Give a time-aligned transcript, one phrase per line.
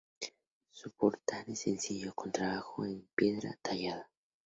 [0.71, 4.09] Su portal es sencillo, con trabajo en piedra tallada.